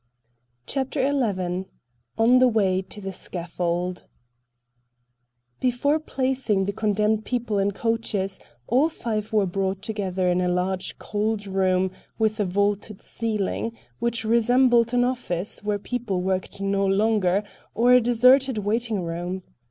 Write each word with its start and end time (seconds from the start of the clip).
CHAPTER 0.65 1.07
XI 1.11 1.65
ON 2.17 2.39
THE 2.39 2.47
WAY 2.47 2.81
TO 2.81 2.99
THE 3.01 3.11
SCAFFOLD 3.11 4.07
Before 5.59 5.99
placing 5.99 6.65
the 6.65 6.73
condemned 6.73 7.23
people 7.23 7.59
in 7.59 7.69
coaches, 7.69 8.39
all 8.65 8.89
five 8.89 9.31
were 9.31 9.45
brought 9.45 9.83
together 9.83 10.27
in 10.27 10.41
a 10.41 10.47
large 10.49 10.97
cold 10.97 11.45
room 11.45 11.91
with 12.17 12.39
a 12.39 12.45
vaulted 12.45 12.99
ceiling, 13.03 13.77
which 13.99 14.25
resembled 14.25 14.91
an 14.91 15.03
office, 15.03 15.63
where 15.63 15.77
people 15.77 16.19
worked 16.23 16.59
no 16.59 16.83
longer, 16.83 17.43
or 17.75 17.93
a 17.93 18.01
deserted 18.01 18.57
waiting 18.57 19.03
room. 19.03 19.43